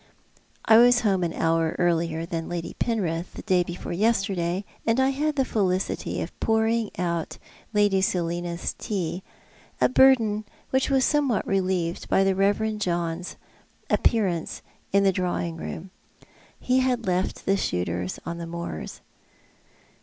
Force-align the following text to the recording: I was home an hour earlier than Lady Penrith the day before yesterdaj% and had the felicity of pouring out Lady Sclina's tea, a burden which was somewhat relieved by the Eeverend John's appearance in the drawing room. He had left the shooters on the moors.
I 0.65 0.77
was 0.79 1.01
home 1.01 1.23
an 1.23 1.31
hour 1.31 1.75
earlier 1.77 2.25
than 2.25 2.49
Lady 2.49 2.73
Penrith 2.79 3.33
the 3.35 3.43
day 3.43 3.61
before 3.61 3.91
yesterdaj% 3.91 4.63
and 4.87 4.97
had 4.97 5.35
the 5.35 5.45
felicity 5.45 6.23
of 6.23 6.39
pouring 6.39 6.89
out 6.97 7.37
Lady 7.71 8.01
Sclina's 8.01 8.73
tea, 8.79 9.21
a 9.79 9.87
burden 9.87 10.43
which 10.71 10.89
was 10.89 11.05
somewhat 11.05 11.45
relieved 11.45 12.09
by 12.09 12.23
the 12.23 12.33
Eeverend 12.33 12.79
John's 12.79 13.35
appearance 13.91 14.63
in 14.91 15.03
the 15.03 15.11
drawing 15.13 15.55
room. 15.55 15.91
He 16.59 16.79
had 16.79 17.05
left 17.05 17.45
the 17.45 17.55
shooters 17.55 18.19
on 18.25 18.39
the 18.39 18.47
moors. 18.47 19.01